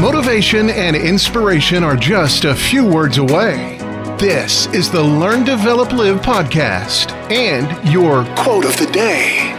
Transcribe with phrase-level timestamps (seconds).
[0.00, 3.78] Motivation and inspiration are just a few words away.
[4.16, 9.52] This is the Learn, Develop, Live podcast and your quote of the day.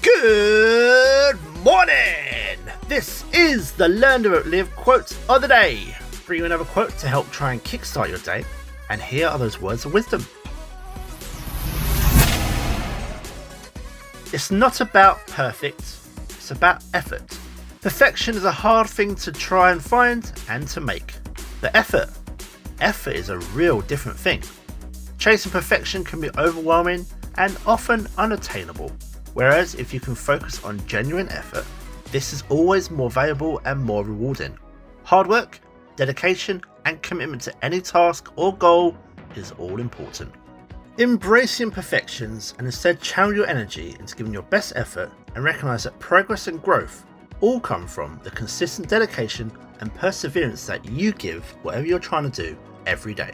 [0.00, 2.60] Good morning!
[2.86, 5.96] This is the Learn, Develop, Live quote of the day.
[6.24, 8.44] Bring you another quote to help try and kickstart your day.
[8.90, 10.24] And here are those words of wisdom.
[14.32, 15.80] It's not about perfect,
[16.28, 17.36] it's about effort.
[17.80, 21.14] Perfection is a hard thing to try and find and to make.
[21.62, 22.10] The effort.
[22.80, 24.42] Effort is a real different thing.
[25.18, 27.06] Chasing perfection can be overwhelming
[27.38, 28.92] and often unattainable,
[29.34, 31.66] whereas if you can focus on genuine effort,
[32.12, 34.56] this is always more valuable and more rewarding.
[35.02, 35.58] Hard work,
[35.96, 38.96] dedication, and commitment to any task or goal
[39.34, 40.32] is all important.
[41.00, 45.98] Embrace imperfections and instead channel your energy into giving your best effort and recognize that
[45.98, 47.06] progress and growth
[47.40, 52.48] all come from the consistent dedication and perseverance that you give whatever you're trying to
[52.48, 53.32] do every day.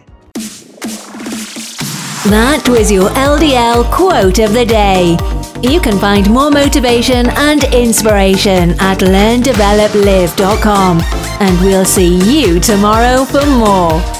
[2.30, 5.16] That was your LDL quote of the day.
[5.60, 11.00] You can find more motivation and inspiration at learndeveloplive.com.
[11.40, 14.15] And we'll see you tomorrow for more.